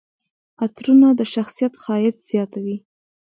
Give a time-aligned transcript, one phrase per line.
[0.63, 2.77] عطرونه د شخصیت ښایست زیاتوي.